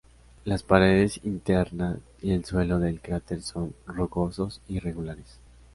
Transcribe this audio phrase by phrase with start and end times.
[0.45, 5.37] Las paredes internas y el suelo del cráter son rugosos e irregulares.